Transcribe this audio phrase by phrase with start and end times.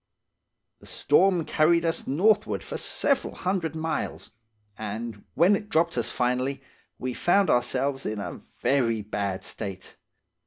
[0.79, 4.31] "The storm carried us northward for several hundred miles,
[4.75, 6.63] and when it dropped us finally,
[6.97, 9.97] we found ourselves in a very bad state.